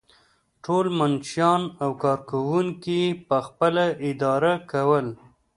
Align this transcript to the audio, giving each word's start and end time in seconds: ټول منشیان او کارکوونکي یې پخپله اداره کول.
ټول 0.63 0.85
منشیان 0.97 1.61
او 1.83 1.89
کارکوونکي 2.03 2.97
یې 3.03 3.17
پخپله 3.29 3.85
اداره 4.09 4.53
کول. 4.71 5.05